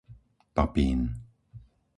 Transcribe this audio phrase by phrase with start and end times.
[0.55, 0.99] Papín